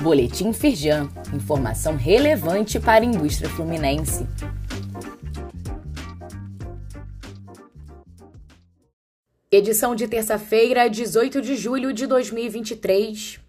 Boletim 0.00 0.50
Firjan, 0.54 1.10
informação 1.34 1.94
relevante 1.94 2.80
para 2.80 3.04
a 3.04 3.06
indústria 3.06 3.50
fluminense. 3.50 4.26
Edição 9.52 9.94
de 9.94 10.08
terça-feira, 10.08 10.88
18 10.88 11.42
de 11.42 11.54
julho 11.54 11.92
de 11.92 12.06
2023. 12.06 13.40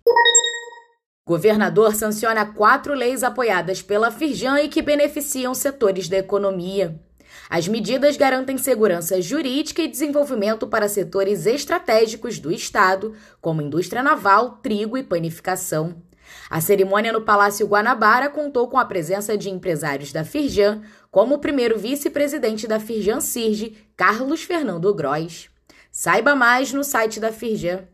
Governador 1.25 1.95
sanciona 1.95 2.45
quatro 2.45 2.93
leis 2.93 3.23
apoiadas 3.23 3.81
pela 3.81 4.11
Firjan 4.11 4.59
e 4.59 4.67
que 4.67 4.81
beneficiam 4.81 5.53
setores 5.53 6.09
da 6.09 6.17
economia. 6.17 6.99
As 7.49 7.65
medidas 7.65 8.17
garantem 8.17 8.57
segurança 8.57 9.21
jurídica 9.21 9.81
e 9.81 9.87
desenvolvimento 9.87 10.67
para 10.67 10.89
setores 10.89 11.45
estratégicos 11.45 12.39
do 12.39 12.51
Estado, 12.51 13.15
como 13.39 13.61
indústria 13.61 14.03
naval, 14.03 14.57
trigo 14.61 14.97
e 14.97 15.03
panificação. 15.03 16.10
A 16.49 16.59
cerimônia 16.61 17.11
no 17.11 17.21
Palácio 17.21 17.67
Guanabara 17.67 18.29
contou 18.29 18.67
com 18.67 18.77
a 18.77 18.85
presença 18.85 19.37
de 19.37 19.49
empresários 19.49 20.11
da 20.11 20.23
Firjan, 20.23 20.81
como 21.09 21.35
o 21.35 21.39
primeiro 21.39 21.77
vice-presidente 21.77 22.67
da 22.67 22.79
Firjan 22.79 23.19
Sirge, 23.19 23.77
Carlos 23.95 24.43
Fernando 24.43 24.93
Gross. 24.93 25.49
Saiba 25.91 26.35
mais 26.35 26.71
no 26.71 26.83
site 26.83 27.19
da 27.19 27.31
Firjan. 27.31 27.87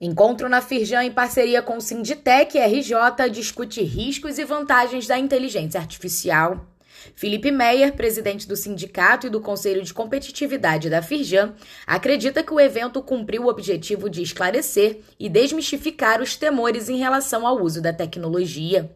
Encontro 0.00 0.48
na 0.48 0.60
Firjan 0.60 1.04
em 1.04 1.12
parceria 1.12 1.62
com 1.62 1.76
o 1.76 1.80
Sinditec 1.80 2.58
RJ 2.58 3.30
discute 3.30 3.82
riscos 3.82 4.36
e 4.36 4.44
vantagens 4.44 5.06
da 5.06 5.16
inteligência 5.16 5.78
artificial. 5.78 6.71
Felipe 7.14 7.50
Meyer, 7.50 7.92
presidente 7.94 8.46
do 8.46 8.56
sindicato 8.56 9.26
e 9.26 9.30
do 9.30 9.40
Conselho 9.40 9.82
de 9.82 9.92
Competitividade 9.94 10.90
da 10.90 11.02
Firjan, 11.02 11.54
acredita 11.86 12.42
que 12.42 12.52
o 12.52 12.60
evento 12.60 13.02
cumpriu 13.02 13.44
o 13.44 13.48
objetivo 13.48 14.08
de 14.08 14.22
esclarecer 14.22 15.00
e 15.18 15.28
desmistificar 15.28 16.20
os 16.20 16.36
temores 16.36 16.88
em 16.88 16.98
relação 16.98 17.46
ao 17.46 17.62
uso 17.62 17.80
da 17.80 17.92
tecnologia. 17.92 18.90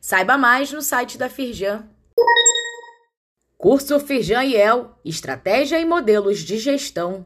Saiba 0.00 0.36
mais 0.38 0.72
no 0.72 0.82
site 0.82 1.18
da 1.18 1.28
Firjan. 1.28 1.84
Curso 3.58 3.98
Firjan 3.98 4.44
IEL 4.44 4.98
Estratégia 5.04 5.80
e 5.80 5.84
Modelos 5.84 6.40
de 6.40 6.58
Gestão. 6.58 7.24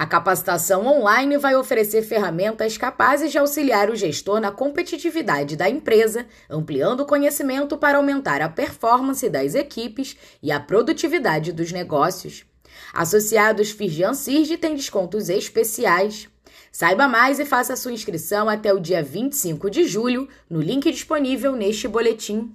A 0.00 0.06
capacitação 0.06 0.86
online 0.86 1.36
vai 1.36 1.54
oferecer 1.54 2.00
ferramentas 2.00 2.78
capazes 2.78 3.30
de 3.30 3.36
auxiliar 3.36 3.90
o 3.90 3.94
gestor 3.94 4.40
na 4.40 4.50
competitividade 4.50 5.56
da 5.56 5.68
empresa, 5.68 6.24
ampliando 6.48 7.00
o 7.00 7.04
conhecimento 7.04 7.76
para 7.76 7.98
aumentar 7.98 8.40
a 8.40 8.48
performance 8.48 9.28
das 9.28 9.54
equipes 9.54 10.16
e 10.42 10.50
a 10.50 10.58
produtividade 10.58 11.52
dos 11.52 11.70
negócios. 11.70 12.46
Associados 12.94 13.72
Firjan 13.72 14.14
Sirge 14.14 14.56
têm 14.56 14.74
descontos 14.74 15.28
especiais. 15.28 16.30
Saiba 16.72 17.06
mais 17.06 17.38
e 17.38 17.44
faça 17.44 17.76
sua 17.76 17.92
inscrição 17.92 18.48
até 18.48 18.72
o 18.72 18.80
dia 18.80 19.02
25 19.02 19.68
de 19.68 19.84
julho 19.84 20.26
no 20.48 20.62
link 20.62 20.90
disponível 20.90 21.54
neste 21.54 21.86
boletim. 21.86 22.50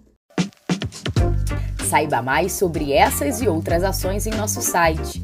Saiba 1.88 2.24
mais 2.24 2.54
sobre 2.54 2.92
essas 2.92 3.40
e 3.40 3.48
outras 3.48 3.84
ações 3.84 4.26
em 4.26 4.32
nosso 4.32 4.64
site 4.64 5.24